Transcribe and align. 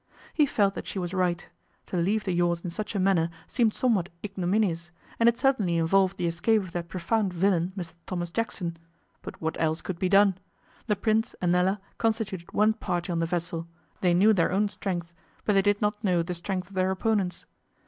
He 0.33 0.47
felt 0.47 0.73
that 0.73 0.87
she 0.87 0.97
was 0.97 1.13
right. 1.13 1.47
To 1.85 1.95
leave 1.95 2.23
the 2.23 2.31
yacht 2.31 2.63
in 2.63 2.71
such 2.71 2.95
a 2.95 2.99
manner 2.99 3.29
seemed 3.45 3.75
somewhat 3.75 4.09
ignominious, 4.23 4.89
and 5.19 5.29
it 5.29 5.37
certainly 5.37 5.77
involved 5.77 6.17
the 6.17 6.25
escape 6.25 6.63
of 6.63 6.71
that 6.71 6.87
profound 6.87 7.31
villain, 7.31 7.71
Mr 7.77 7.93
Thomas 8.07 8.31
Jackson. 8.31 8.77
But 9.21 9.39
what 9.39 9.61
else 9.61 9.83
could 9.83 9.99
be 9.99 10.09
done? 10.09 10.39
The 10.87 10.95
Prince 10.95 11.35
and 11.39 11.51
Nella 11.51 11.79
constituted 11.99 12.51
one 12.51 12.73
party 12.73 13.11
on 13.11 13.19
the 13.19 13.27
vessel; 13.27 13.67
they 13.99 14.15
knew 14.15 14.33
their 14.33 14.51
own 14.51 14.69
strength, 14.69 15.13
but 15.45 15.53
they 15.53 15.61
did 15.61 15.83
not 15.83 16.03
know 16.03 16.23
the 16.23 16.33
strength 16.33 16.69
of 16.69 16.73
their 16.73 16.89
opponents. 16.89 17.45